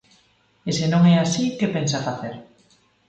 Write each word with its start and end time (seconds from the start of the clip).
E, 0.69 0.71
se 0.77 0.85
non 0.93 1.03
é 1.13 1.15
así, 1.19 1.43
¿que 1.57 1.73
pensa 1.75 2.05
facer? 2.07 2.35